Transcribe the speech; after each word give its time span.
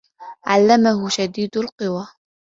عَلَّمَهُ 0.45 1.09
شَديدُ 1.09 1.57
القُوى 1.57 2.07